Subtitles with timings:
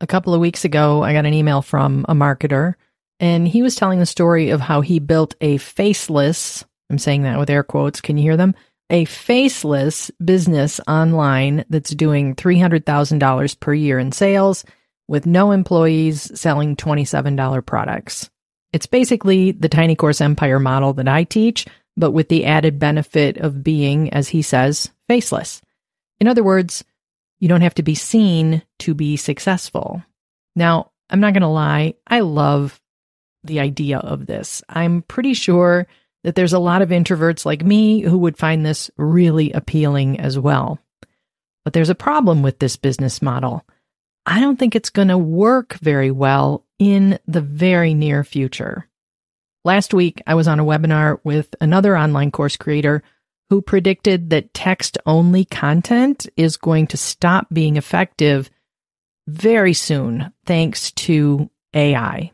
[0.00, 2.74] a couple of weeks ago, I got an email from a marketer,
[3.18, 7.38] and he was telling the story of how he built a faceless, I'm saying that
[7.38, 8.54] with air quotes, can you hear them?
[8.88, 14.64] A faceless business online that's doing $300,000 per year in sales
[15.06, 18.30] with no employees selling $27 products.
[18.72, 23.36] It's basically the tiny course empire model that I teach, but with the added benefit
[23.36, 25.60] of being, as he says, faceless.
[26.20, 26.84] In other words,
[27.40, 30.04] you don't have to be seen to be successful.
[30.54, 32.80] Now, I'm not going to lie, I love
[33.42, 34.62] the idea of this.
[34.68, 35.86] I'm pretty sure
[36.22, 40.38] that there's a lot of introverts like me who would find this really appealing as
[40.38, 40.78] well.
[41.64, 43.64] But there's a problem with this business model.
[44.26, 48.86] I don't think it's going to work very well in the very near future.
[49.64, 53.02] Last week, I was on a webinar with another online course creator
[53.50, 58.48] who predicted that text only content is going to stop being effective
[59.26, 62.30] very soon thanks to AI.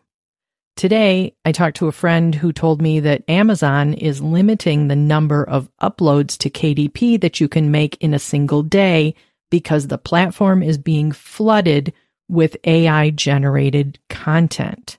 [0.76, 5.42] Today, I talked to a friend who told me that Amazon is limiting the number
[5.42, 9.14] of uploads to KDP that you can make in a single day
[9.50, 11.94] because the platform is being flooded
[12.28, 14.98] with AI generated content.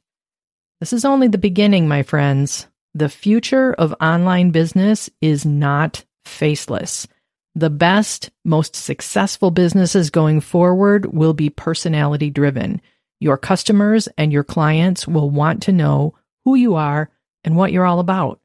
[0.79, 2.67] This is only the beginning, my friends.
[2.95, 7.08] The future of online business is not faceless.
[7.56, 12.81] The best, most successful businesses going forward will be personality driven.
[13.20, 16.14] Your customers and your clients will want to know
[16.45, 17.09] who you are
[17.44, 18.39] and what you're all about.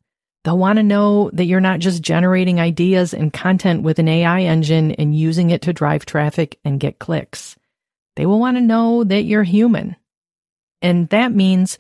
[0.45, 4.43] They'll want to know that you're not just generating ideas and content with an AI
[4.43, 7.57] engine and using it to drive traffic and get clicks.
[8.17, 9.97] They will want to know that you're human.
[10.81, 11.79] And that means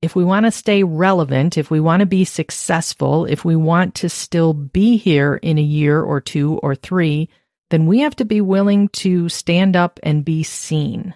[0.00, 3.96] if we want to stay relevant, if we want to be successful, if we want
[3.96, 7.28] to still be here in a year or two or three,
[7.70, 11.14] then we have to be willing to stand up and be seen.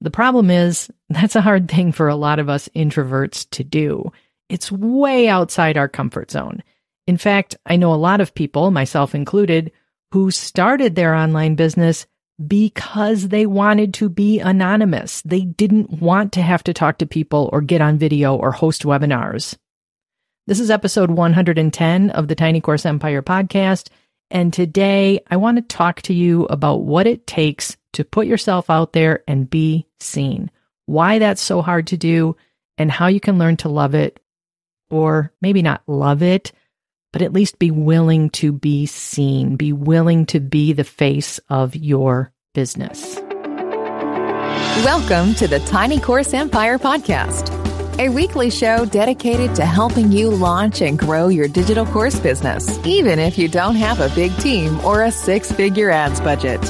[0.00, 4.12] The problem is, that's a hard thing for a lot of us introverts to do.
[4.48, 6.62] It's way outside our comfort zone.
[7.06, 9.70] In fact, I know a lot of people, myself included,
[10.12, 12.06] who started their online business
[12.44, 15.22] because they wanted to be anonymous.
[15.22, 18.82] They didn't want to have to talk to people or get on video or host
[18.82, 19.56] webinars.
[20.46, 23.88] This is episode 110 of the Tiny Course Empire podcast.
[24.30, 28.68] And today I want to talk to you about what it takes to put yourself
[28.68, 30.50] out there and be seen,
[30.84, 32.36] why that's so hard to do,
[32.76, 34.20] and how you can learn to love it,
[34.90, 36.52] or maybe not love it,
[37.16, 41.74] but at least be willing to be seen, be willing to be the face of
[41.74, 43.16] your business.
[44.84, 47.48] Welcome to the Tiny Course Empire podcast,
[47.98, 53.18] a weekly show dedicated to helping you launch and grow your digital course business, even
[53.18, 56.60] if you don't have a big team or a six figure ads budget.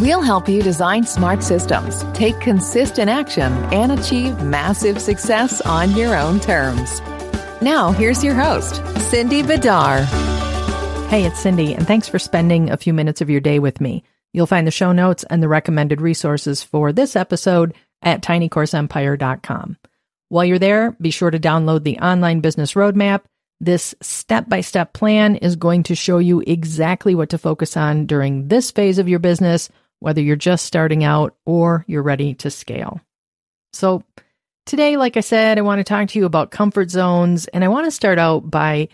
[0.00, 6.16] We'll help you design smart systems, take consistent action, and achieve massive success on your
[6.16, 7.00] own terms.
[7.62, 10.06] Now, here's your host, Cindy Bidar.
[11.08, 14.04] Hey, it's Cindy, and thanks for spending a few minutes of your day with me.
[14.32, 19.76] You'll find the show notes and the recommended resources for this episode at tinycourseempire.com.
[20.30, 23.20] While you're there, be sure to download the online business roadmap.
[23.60, 28.06] This step by step plan is going to show you exactly what to focus on
[28.06, 29.68] during this phase of your business,
[29.98, 32.98] whether you're just starting out or you're ready to scale.
[33.74, 34.04] So,
[34.64, 37.68] Today, like I said, I want to talk to you about comfort zones, and I
[37.68, 38.88] want to start out by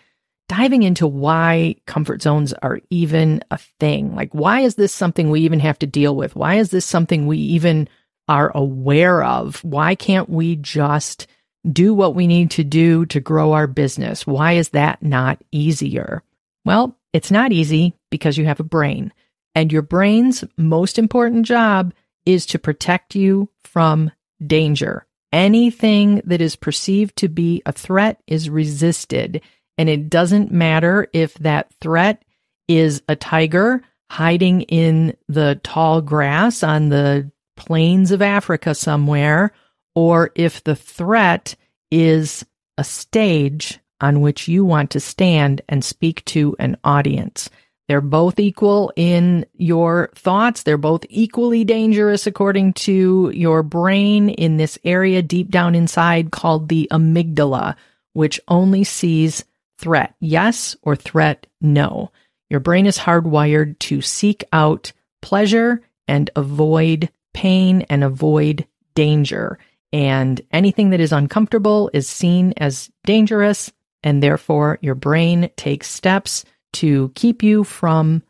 [0.48, 4.14] diving into why comfort zones are even a thing.
[4.14, 6.34] Like, why is this something we even have to deal with?
[6.34, 7.88] Why is this something we even
[8.28, 9.62] are aware of?
[9.62, 11.26] Why can't we just
[11.70, 14.26] do what we need to do to grow our business?
[14.26, 16.22] Why is that not easier?
[16.64, 19.12] Well, it's not easy because you have a brain,
[19.54, 21.92] and your brain's most important job
[22.26, 24.10] is to protect you from
[24.44, 25.06] danger.
[25.32, 29.42] Anything that is perceived to be a threat is resisted.
[29.78, 32.24] And it doesn't matter if that threat
[32.66, 39.52] is a tiger hiding in the tall grass on the plains of Africa somewhere,
[39.94, 41.54] or if the threat
[41.90, 42.44] is
[42.76, 47.48] a stage on which you want to stand and speak to an audience.
[47.88, 50.62] They're both equal in your thoughts.
[50.62, 56.68] They're both equally dangerous according to your brain in this area deep down inside called
[56.68, 57.76] the amygdala,
[58.12, 59.44] which only sees
[59.78, 62.10] threat yes or threat no.
[62.50, 64.92] Your brain is hardwired to seek out
[65.22, 69.58] pleasure and avoid pain and avoid danger.
[69.92, 73.72] And anything that is uncomfortable is seen as dangerous,
[74.02, 76.44] and therefore your brain takes steps
[76.74, 78.22] to keep you from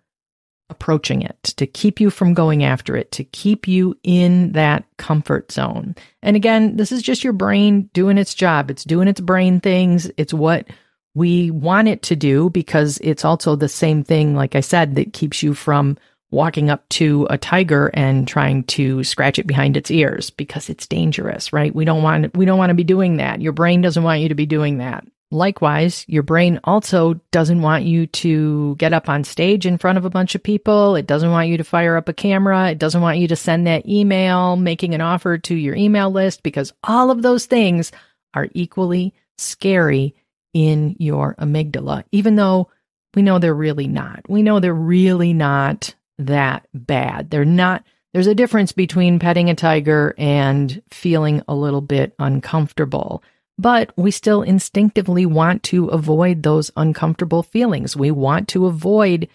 [0.70, 5.50] approaching it, to keep you from going after it, to keep you in that comfort
[5.50, 5.96] zone.
[6.22, 8.70] And again, this is just your brain doing its job.
[8.70, 10.10] It's doing its brain things.
[10.16, 10.68] It's what
[11.14, 15.12] we want it to do because it's also the same thing, like I said, that
[15.12, 15.96] keeps you from
[16.30, 20.86] walking up to a tiger and trying to scratch it behind its ears because it's
[20.86, 21.74] dangerous, right?
[21.74, 23.40] We don't want we don't want to be doing that.
[23.40, 25.06] Your brain doesn't want you to be doing that.
[25.30, 30.06] Likewise, your brain also doesn't want you to get up on stage in front of
[30.06, 30.96] a bunch of people.
[30.96, 32.70] It doesn't want you to fire up a camera.
[32.70, 36.42] It doesn't want you to send that email making an offer to your email list
[36.42, 37.92] because all of those things
[38.32, 40.14] are equally scary
[40.58, 42.68] in your amygdala, even though
[43.14, 44.28] we know they're really not.
[44.28, 47.30] We know they're really not that bad.
[47.30, 53.22] They're not, there's a difference between petting a tiger and feeling a little bit uncomfortable.
[53.56, 57.96] But we still instinctively want to avoid those uncomfortable feelings.
[57.96, 59.28] We want to avoid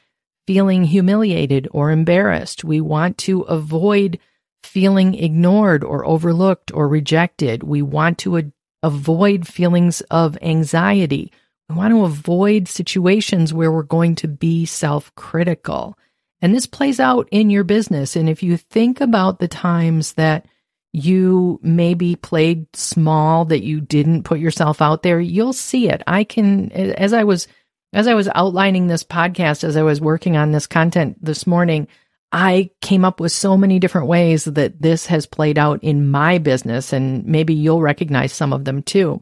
[0.46, 2.66] feeling humiliated or embarrassed.
[2.66, 4.20] We want to avoid
[4.62, 7.64] feeling ignored or overlooked or rejected.
[7.64, 8.36] We want to
[8.84, 11.32] avoid feelings of anxiety.
[11.70, 15.98] We want to avoid situations where we're going to be self critical.
[16.42, 18.18] And this plays out in your business.
[18.18, 20.46] And if you think about the times that
[20.92, 26.04] you maybe played small, that you didn't put yourself out there, you'll see it.
[26.06, 27.48] I can, as I was,
[27.94, 31.88] as I was outlining this podcast, as I was working on this content this morning,
[32.34, 36.40] I came up with so many different ways that this has played out in my
[36.40, 39.22] business, and maybe you'll recognize some of them too.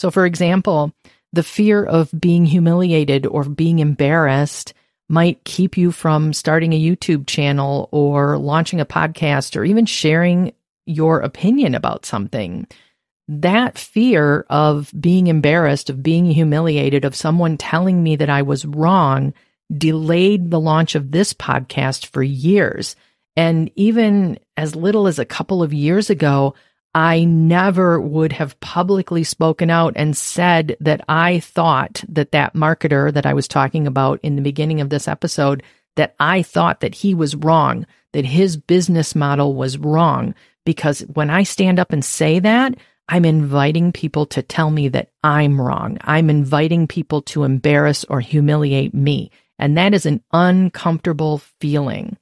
[0.00, 0.92] So, for example,
[1.34, 4.72] the fear of being humiliated or being embarrassed
[5.10, 10.54] might keep you from starting a YouTube channel or launching a podcast or even sharing
[10.86, 12.66] your opinion about something.
[13.28, 18.64] That fear of being embarrassed, of being humiliated, of someone telling me that I was
[18.64, 19.34] wrong
[19.76, 22.96] delayed the launch of this podcast for years.
[23.36, 26.54] And even as little as a couple of years ago,
[26.94, 33.12] I never would have publicly spoken out and said that I thought that that marketer
[33.12, 35.62] that I was talking about in the beginning of this episode,
[35.94, 40.34] that I thought that he was wrong, that his business model was wrong.
[40.66, 42.74] Because when I stand up and say that,
[43.08, 45.98] I'm inviting people to tell me that I'm wrong.
[46.02, 49.30] I'm inviting people to embarrass or humiliate me.
[49.60, 52.16] And that is an uncomfortable feeling.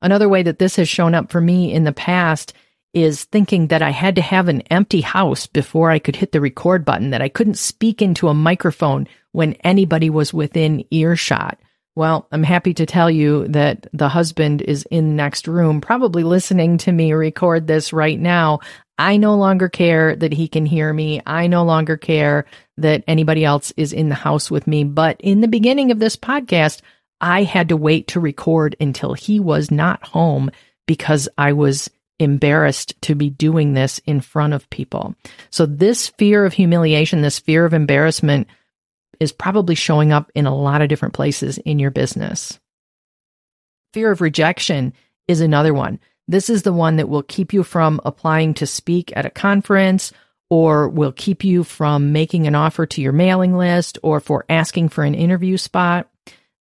[0.00, 2.54] Another way that this has shown up for me in the past
[2.94, 6.40] is thinking that I had to have an empty house before I could hit the
[6.40, 11.58] record button, that I couldn't speak into a microphone when anybody was within earshot.
[11.96, 16.22] Well, I'm happy to tell you that the husband is in the next room, probably
[16.22, 18.60] listening to me record this right now.
[19.00, 21.22] I no longer care that he can hear me.
[21.24, 22.44] I no longer care
[22.76, 24.84] that anybody else is in the house with me.
[24.84, 26.82] But in the beginning of this podcast,
[27.18, 30.50] I had to wait to record until he was not home
[30.86, 31.88] because I was
[32.18, 35.14] embarrassed to be doing this in front of people.
[35.48, 38.48] So this fear of humiliation, this fear of embarrassment
[39.18, 42.60] is probably showing up in a lot of different places in your business.
[43.94, 44.92] Fear of rejection
[45.26, 46.00] is another one.
[46.30, 50.12] This is the one that will keep you from applying to speak at a conference
[50.48, 54.90] or will keep you from making an offer to your mailing list or for asking
[54.90, 56.08] for an interview spot.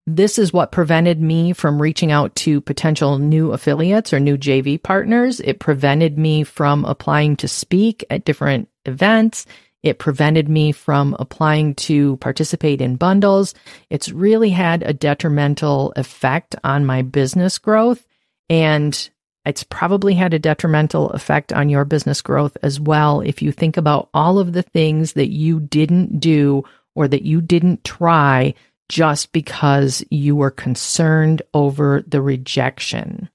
[0.07, 4.81] This is what prevented me from reaching out to potential new affiliates or new JV
[4.81, 5.39] partners.
[5.39, 9.45] It prevented me from applying to speak at different events.
[9.83, 13.53] It prevented me from applying to participate in bundles.
[13.91, 18.03] It's really had a detrimental effect on my business growth.
[18.49, 19.09] And
[19.49, 23.21] it's probably had a detrimental effect on your business growth as well.
[23.21, 26.63] If you think about all of the things that you didn't do
[26.93, 28.53] or that you didn't try
[28.89, 33.29] just because you were concerned over the rejection.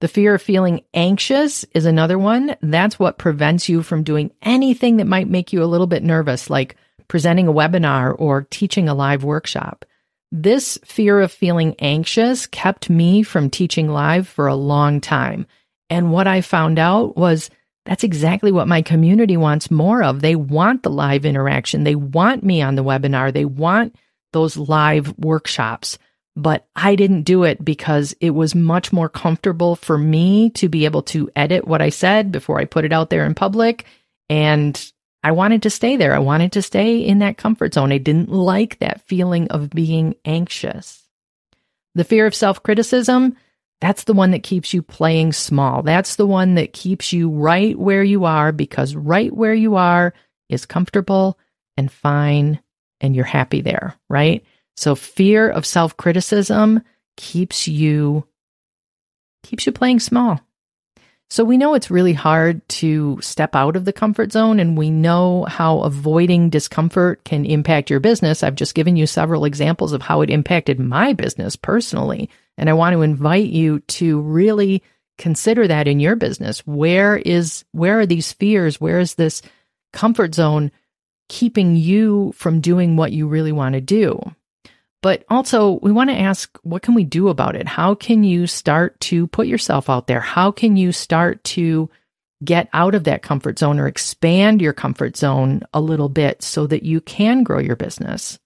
[0.00, 2.56] The fear of feeling anxious is another one.
[2.62, 6.48] That's what prevents you from doing anything that might make you a little bit nervous,
[6.48, 6.76] like
[7.08, 9.84] presenting a webinar or teaching a live workshop.
[10.32, 15.46] This fear of feeling anxious kept me from teaching live for a long time.
[15.88, 17.50] And what I found out was
[17.84, 20.20] that's exactly what my community wants more of.
[20.20, 21.82] They want the live interaction.
[21.82, 23.32] They want me on the webinar.
[23.32, 23.96] They want
[24.32, 25.98] those live workshops.
[26.36, 30.84] But I didn't do it because it was much more comfortable for me to be
[30.84, 33.84] able to edit what I said before I put it out there in public.
[34.28, 36.14] And I wanted to stay there.
[36.14, 37.92] I wanted to stay in that comfort zone.
[37.92, 41.02] I didn't like that feeling of being anxious.
[41.94, 43.36] The fear of self criticism,
[43.80, 45.82] that's the one that keeps you playing small.
[45.82, 50.14] That's the one that keeps you right where you are because right where you are
[50.48, 51.38] is comfortable
[51.76, 52.60] and fine
[53.00, 54.44] and you're happy there, right?
[54.76, 56.82] So fear of self criticism
[57.16, 58.26] keeps you
[59.42, 60.40] keeps you playing small.
[61.30, 64.90] So we know it's really hard to step out of the comfort zone and we
[64.90, 68.42] know how avoiding discomfort can impact your business.
[68.42, 72.28] I've just given you several examples of how it impacted my business personally.
[72.58, 74.82] And I want to invite you to really
[75.18, 76.66] consider that in your business.
[76.66, 78.80] Where is, where are these fears?
[78.80, 79.40] Where is this
[79.92, 80.72] comfort zone
[81.28, 84.18] keeping you from doing what you really want to do?
[85.02, 87.66] But also, we want to ask, what can we do about it?
[87.66, 90.20] How can you start to put yourself out there?
[90.20, 91.88] How can you start to
[92.44, 96.66] get out of that comfort zone or expand your comfort zone a little bit so
[96.66, 98.38] that you can grow your business?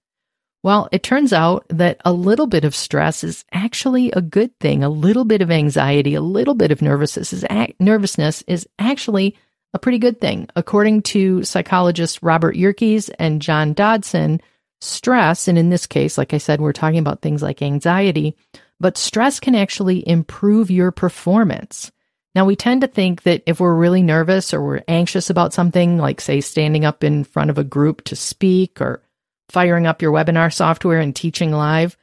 [0.62, 4.82] Well, it turns out that a little bit of stress is actually a good thing.
[4.82, 7.44] A little bit of anxiety, a little bit of nervousness is,
[7.78, 9.36] nervousness is actually
[9.74, 10.48] a pretty good thing.
[10.56, 14.40] According to psychologists Robert Yerkes and John Dodson,
[14.84, 18.36] stress, and in this case, like I said, we're talking about things like anxiety,
[18.80, 21.90] but stress can actually improve your performance.
[22.34, 25.98] Now, we tend to think that if we're really nervous or we're anxious about something,
[25.98, 29.02] like, say, standing up in front of a group to speak or
[29.50, 31.96] firing up your webinar software and teaching live,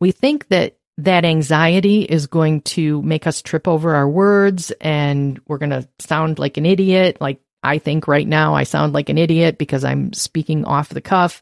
[0.00, 5.40] we think that that anxiety is going to make us trip over our words and
[5.46, 7.18] we're going to sound like an idiot.
[7.20, 11.00] Like I think right now I sound like an idiot because I'm speaking off the
[11.00, 11.40] cuff.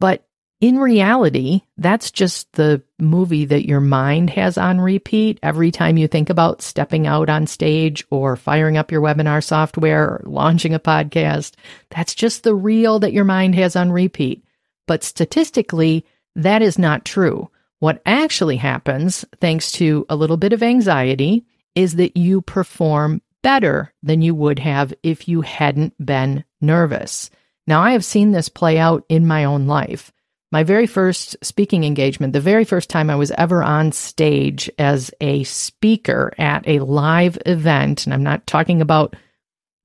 [0.00, 0.26] But
[0.60, 6.08] in reality, that's just the movie that your mind has on repeat every time you
[6.08, 10.80] think about stepping out on stage or firing up your webinar software or launching a
[10.80, 11.52] podcast.
[11.90, 14.44] That's just the reel that your mind has on repeat.
[14.86, 17.50] But statistically, that is not true.
[17.80, 23.92] What actually happens, thanks to a little bit of anxiety, is that you perform better
[24.02, 27.28] than you would have if you hadn't been nervous.
[27.66, 30.12] Now, I have seen this play out in my own life.
[30.52, 35.10] My very first speaking engagement, the very first time I was ever on stage as
[35.20, 39.16] a speaker at a live event, and I'm not talking about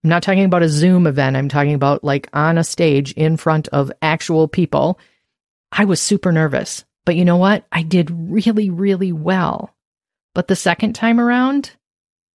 [0.04, 1.36] I'm not talking about a Zoom event.
[1.36, 5.00] I'm talking about like on a stage in front of actual people.
[5.72, 6.86] I was super nervous.
[7.06, 7.66] But you know what?
[7.72, 9.76] I did really, really well.
[10.36, 11.72] But the second time around,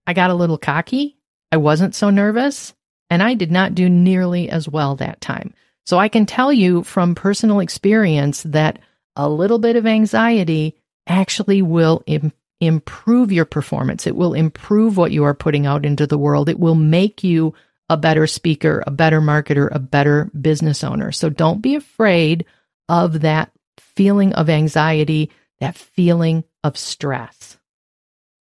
[0.07, 1.17] I got a little cocky.
[1.51, 2.73] I wasn't so nervous
[3.11, 5.53] and I did not do nearly as well that time.
[5.85, 8.79] So I can tell you from personal experience that
[9.17, 14.07] a little bit of anxiety actually will Im- improve your performance.
[14.07, 16.47] It will improve what you are putting out into the world.
[16.47, 17.53] It will make you
[17.89, 21.11] a better speaker, a better marketer, a better business owner.
[21.11, 22.45] So don't be afraid
[22.87, 27.57] of that feeling of anxiety, that feeling of stress.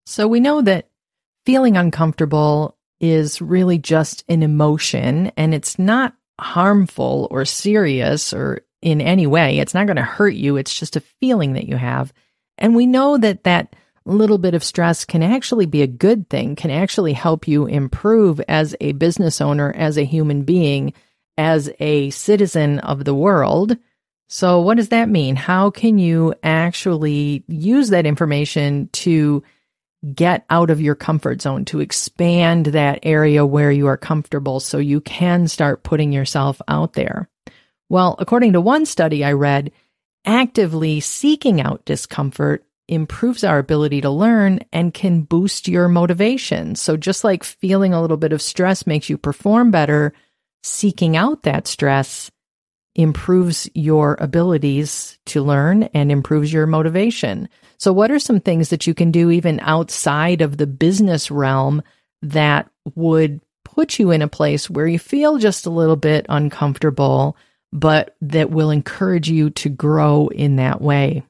[0.07, 0.89] So we know that
[1.45, 9.01] feeling uncomfortable is really just an emotion and it's not harmful or serious or in
[9.01, 9.59] any way.
[9.59, 10.57] It's not going to hurt you.
[10.57, 12.13] It's just a feeling that you have.
[12.59, 13.75] And we know that that
[14.05, 18.41] little bit of stress can actually be a good thing, can actually help you improve
[18.49, 20.93] as a business owner, as a human being,
[21.37, 23.77] as a citizen of the world.
[24.29, 25.37] So, what does that mean?
[25.37, 29.43] How can you actually use that information to
[30.15, 34.79] get out of your comfort zone, to expand that area where you are comfortable so
[34.79, 37.29] you can start putting yourself out there.
[37.89, 39.73] Well, according to one study I read,
[40.25, 46.75] actively seeking out discomfort improves our ability to learn and can boost your motivation.
[46.77, 50.13] So just like feeling a little bit of stress makes you perform better,
[50.63, 52.31] seeking out that stress
[52.97, 57.49] improves your abilities to learn and improves your motivation.
[57.79, 61.83] So, what are some things that you can do even outside of the business realm
[62.23, 67.37] that would put you in a place where you feel just a little bit uncomfortable,
[67.73, 71.23] but that will encourage you to grow in that way?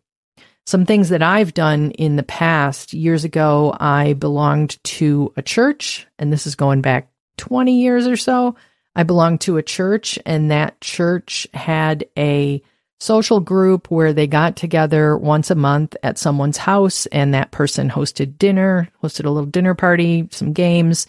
[0.66, 6.06] Some things that I've done in the past years ago, I belonged to a church,
[6.18, 7.08] and this is going back
[7.38, 8.56] 20 years or so.
[8.96, 12.62] I belonged to a church, and that church had a
[12.98, 17.90] social group where they got together once a month at someone's house, and that person
[17.90, 21.06] hosted dinner, hosted a little dinner party, some games.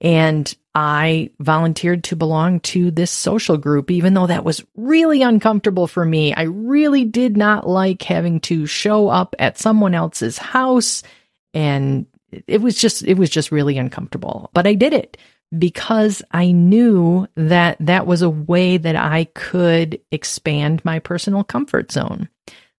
[0.00, 5.86] And I volunteered to belong to this social group, even though that was really uncomfortable
[5.86, 6.32] for me.
[6.32, 11.02] I really did not like having to show up at someone else's house.
[11.52, 12.06] And
[12.46, 15.18] it was just, it was just really uncomfortable, but I did it
[15.56, 21.92] because I knew that that was a way that I could expand my personal comfort
[21.92, 22.28] zone.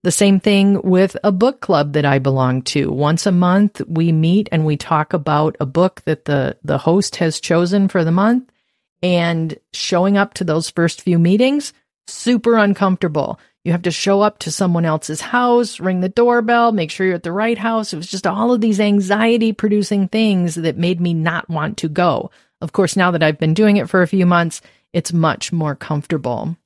[0.05, 2.91] The same thing with a book club that I belong to.
[2.93, 7.17] Once a month, we meet and we talk about a book that the, the host
[7.17, 8.51] has chosen for the month.
[9.01, 11.73] And showing up to those first few meetings,
[12.09, 13.39] super uncomfortable.
[13.65, 17.17] You have to show up to someone else's house, ring the doorbell, make sure you're
[17.17, 17.93] at the right house.
[17.93, 21.89] It was just all of these anxiety producing things that made me not want to
[21.89, 22.31] go.
[22.61, 24.61] Of course, now that I've been doing it for a few months,
[24.93, 26.57] it's much more comfortable.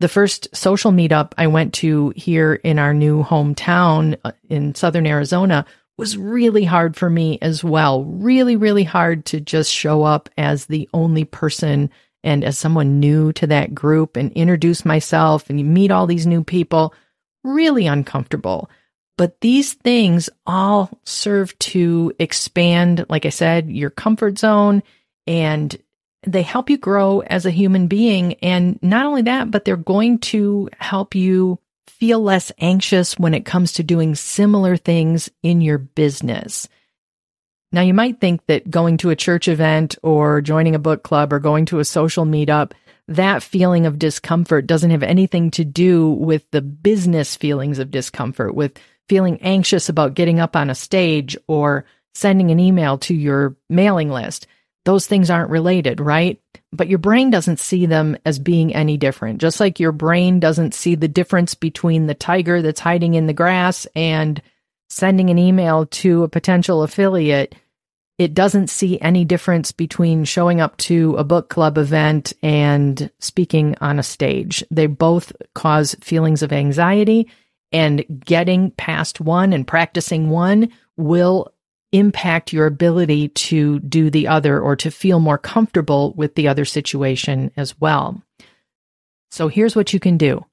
[0.00, 5.06] The first social meetup I went to here in our new hometown uh, in southern
[5.06, 5.64] Arizona
[5.96, 8.02] was really hard for me as well.
[8.04, 11.90] Really, really hard to just show up as the only person
[12.24, 16.26] and as someone new to that group and introduce myself and you meet all these
[16.26, 16.94] new people,
[17.44, 18.68] really uncomfortable.
[19.18, 24.82] But these things all serve to expand, like I said, your comfort zone
[25.26, 25.76] and
[26.24, 28.34] they help you grow as a human being.
[28.34, 33.44] And not only that, but they're going to help you feel less anxious when it
[33.44, 36.68] comes to doing similar things in your business.
[37.72, 41.32] Now, you might think that going to a church event or joining a book club
[41.32, 42.72] or going to a social meetup,
[43.08, 48.54] that feeling of discomfort doesn't have anything to do with the business feelings of discomfort,
[48.54, 53.56] with feeling anxious about getting up on a stage or sending an email to your
[53.70, 54.46] mailing list.
[54.84, 56.40] Those things aren't related, right?
[56.72, 59.40] But your brain doesn't see them as being any different.
[59.40, 63.32] Just like your brain doesn't see the difference between the tiger that's hiding in the
[63.32, 64.42] grass and
[64.90, 67.54] sending an email to a potential affiliate,
[68.18, 73.76] it doesn't see any difference between showing up to a book club event and speaking
[73.80, 74.64] on a stage.
[74.70, 77.30] They both cause feelings of anxiety,
[77.72, 81.52] and getting past one and practicing one will
[81.92, 86.64] impact your ability to do the other or to feel more comfortable with the other
[86.64, 88.22] situation as well.
[89.30, 90.44] So here's what you can do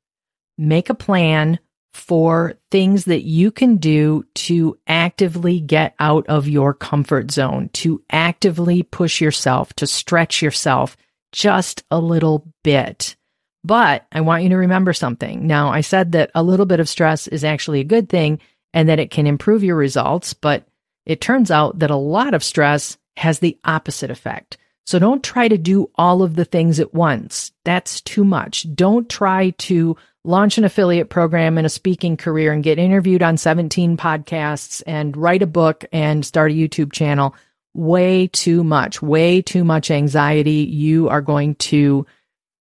[0.58, 1.60] make a plan
[1.94, 8.04] for things that you can do to actively get out of your comfort zone, to
[8.12, 10.96] actively push yourself, to stretch yourself
[11.32, 13.16] just a little bit.
[13.64, 15.48] But I want you to remember something.
[15.48, 18.40] Now, I said that a little bit of stress is actually a good thing
[18.74, 20.66] and that it can improve your results, but
[21.10, 24.58] it turns out that a lot of stress has the opposite effect.
[24.86, 27.52] So don't try to do all of the things at once.
[27.66, 28.68] That's too much.
[28.76, 33.38] Don't try to launch an affiliate program and a speaking career and get interviewed on
[33.38, 37.34] 17 podcasts and write a book and start a YouTube channel.
[37.74, 40.62] Way too much, way too much anxiety.
[40.70, 42.06] You are going to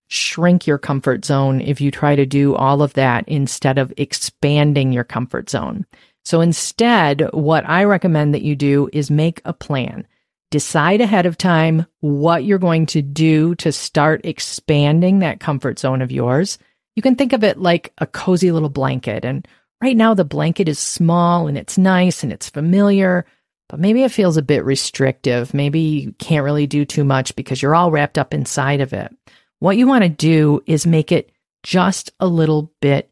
[0.07, 4.91] shrink your comfort zone if you try to do all of that instead of expanding
[4.91, 5.85] your comfort zone.
[6.29, 10.07] So instead, what I recommend that you do is make a plan.
[10.51, 16.01] Decide ahead of time what you're going to do to start expanding that comfort zone
[16.01, 16.57] of yours
[16.99, 19.23] you can think of it like a cozy little blanket.
[19.23, 19.47] And
[19.81, 23.25] right now, the blanket is small and it's nice and it's familiar,
[23.69, 25.53] but maybe it feels a bit restrictive.
[25.53, 29.15] Maybe you can't really do too much because you're all wrapped up inside of it.
[29.59, 31.31] What you want to do is make it
[31.63, 33.09] just a little bit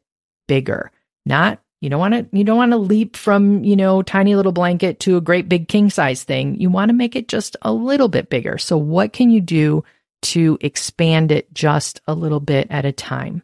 [0.49, 0.91] bigger.
[1.25, 4.51] Not you don't want to you don't want to leap from, you know, tiny little
[4.51, 6.59] blanket to a great big king size thing.
[6.59, 8.57] You want to make it just a little bit bigger.
[8.57, 9.83] So what can you do
[10.23, 13.43] to expand it just a little bit at a time?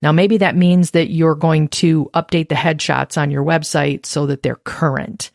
[0.00, 4.26] Now, maybe that means that you're going to update the headshots on your website so
[4.26, 5.30] that they're current.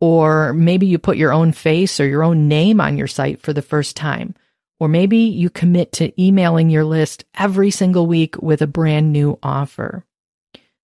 [0.00, 3.52] Or maybe you put your own face or your own name on your site for
[3.52, 4.34] the first time.
[4.80, 9.38] Or maybe you commit to emailing your list every single week with a brand new
[9.42, 10.04] offer.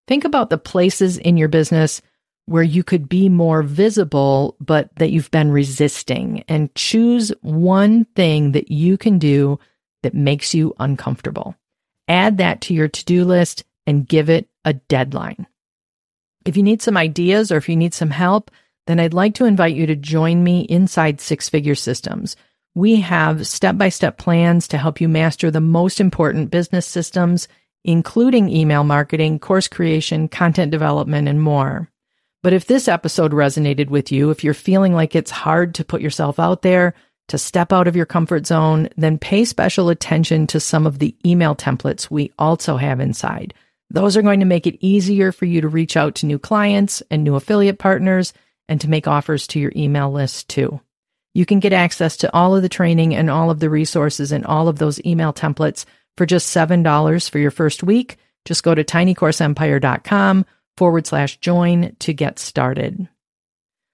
[0.07, 2.03] Think about the places in your business
[2.47, 8.53] where you could be more visible, but that you've been resisting and choose one thing
[8.53, 9.59] that you can do
[10.03, 11.57] that makes you uncomfortable
[12.09, 15.47] add that to your to do list and give it a deadline.
[16.45, 18.51] If you need some ideas or if you need some help,
[18.87, 22.37] then I'd like to invite you to join me inside Six Figure Systems.
[22.75, 27.49] We have step by step plans to help you master the most important business systems,
[27.85, 31.89] including email marketing, course creation, content development, and more.
[32.43, 36.03] But if this episode resonated with you, if you're feeling like it's hard to put
[36.03, 36.95] yourself out there,
[37.29, 41.15] to step out of your comfort zone, then pay special attention to some of the
[41.25, 43.55] email templates we also have inside.
[43.91, 47.03] Those are going to make it easier for you to reach out to new clients
[47.11, 48.33] and new affiliate partners
[48.69, 50.81] and to make offers to your email list too.
[51.35, 54.45] You can get access to all of the training and all of the resources and
[54.45, 55.85] all of those email templates
[56.17, 58.17] for just $7 for your first week.
[58.45, 60.47] Just go to tinycourseempire.com
[60.77, 63.09] forward slash join to get started.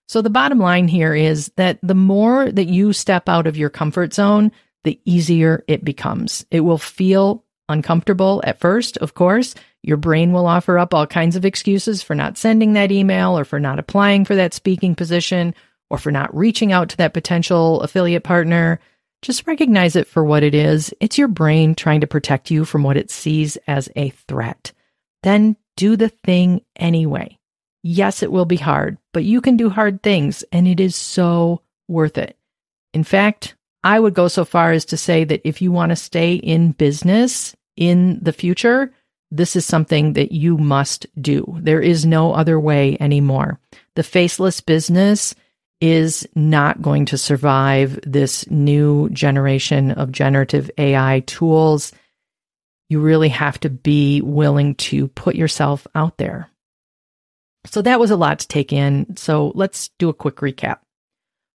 [0.09, 3.69] So the bottom line here is that the more that you step out of your
[3.69, 4.53] comfort zone,
[4.85, 6.47] the easier it becomes.
[6.51, 9.55] It will feel uncomfortable at first, of course.
[9.83, 13.45] Your brain will offer up all kinds of excuses for not sending that email or
[13.45, 15.55] for not applying for that speaking position
[15.91, 18.81] or for not reaching out to that potential affiliate partner.
[19.23, 20.95] Just recognize it for what it is.
[21.01, 24.73] It's your brain trying to protect you from what it sees as a threat.
[25.23, 27.39] then do the thing anyway.
[27.83, 31.63] Yes, it will be hard, but you can do hard things and it is so
[31.87, 32.37] worth it.
[32.93, 33.55] In fact,
[33.85, 36.73] I would go so far as to say that if you want to stay in
[36.73, 38.93] business in the future,
[39.31, 41.57] this is something that you must do.
[41.61, 43.61] There is no other way anymore.
[43.95, 45.35] The faceless business
[45.81, 51.93] is not going to survive this new generation of generative AI tools.
[52.89, 56.51] You really have to be willing to put yourself out there.
[57.67, 59.17] So that was a lot to take in.
[59.17, 60.79] So let's do a quick recap.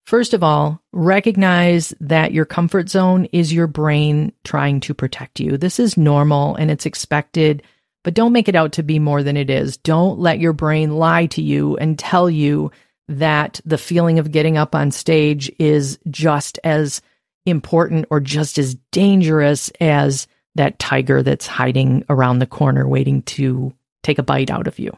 [0.07, 5.57] First of all, recognize that your comfort zone is your brain trying to protect you.
[5.57, 7.63] This is normal and it's expected,
[8.03, 9.77] but don't make it out to be more than it is.
[9.77, 12.73] Don't let your brain lie to you and tell you
[13.11, 17.03] that the feeling of getting up on stage is just as
[17.45, 23.75] important or just as dangerous as that tiger that's hiding around the corner waiting to
[24.03, 24.97] take a bite out of you.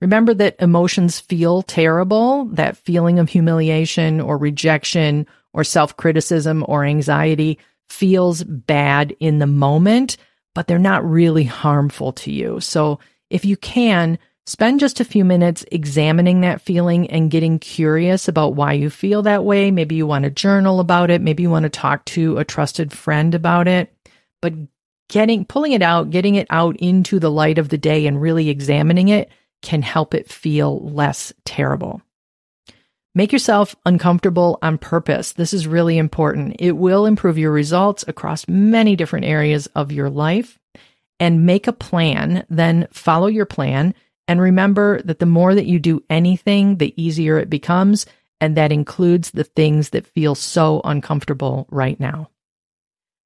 [0.00, 6.84] Remember that emotions feel terrible, that feeling of humiliation or rejection or self criticism or
[6.84, 10.18] anxiety feels bad in the moment,
[10.54, 12.60] but they're not really harmful to you.
[12.60, 14.18] So if you can,
[14.48, 19.22] spend just a few minutes examining that feeling and getting curious about why you feel
[19.22, 19.70] that way.
[19.70, 21.20] Maybe you want to journal about it.
[21.20, 23.94] Maybe you want to talk to a trusted friend about it.
[24.40, 24.54] But
[25.10, 28.48] getting, pulling it out, getting it out into the light of the day and really
[28.48, 29.28] examining it
[29.60, 32.00] can help it feel less terrible.
[33.14, 35.32] Make yourself uncomfortable on purpose.
[35.32, 36.56] This is really important.
[36.58, 40.58] It will improve your results across many different areas of your life.
[41.20, 43.92] And make a plan, then follow your plan.
[44.28, 48.06] And remember that the more that you do anything, the easier it becomes.
[48.40, 52.30] And that includes the things that feel so uncomfortable right now.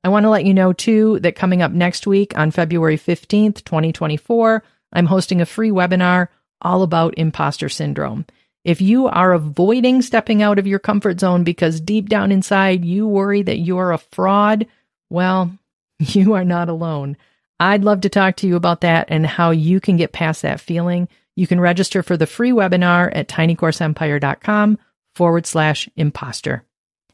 [0.05, 3.65] I want to let you know too that coming up next week on February 15th,
[3.65, 4.63] 2024,
[4.93, 6.29] I'm hosting a free webinar
[6.61, 8.25] all about imposter syndrome.
[8.65, 13.09] If you are avoiding stepping out of your comfort zone because deep down inside you
[13.09, 14.67] worry that you're a fraud,
[15.11, 15.57] well,
[15.99, 17.17] you are not alone.
[17.63, 20.61] I'd love to talk to you about that and how you can get past that
[20.61, 21.09] feeling.
[21.37, 24.79] You can register for the free webinar at tinycourseempire.com
[25.15, 26.65] forward slash imposter.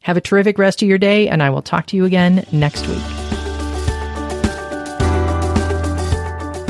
[0.01, 2.87] Have a terrific rest of your day, and I will talk to you again next
[2.87, 3.18] week.